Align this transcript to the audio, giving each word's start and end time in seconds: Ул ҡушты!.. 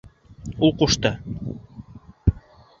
Ул 0.67 0.73
ҡушты!.. 0.79 1.13